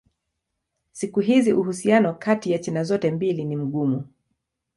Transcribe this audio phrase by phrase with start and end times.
[0.91, 4.07] Siku hizi uhusiano kati ya China zote mbili ni mgumu.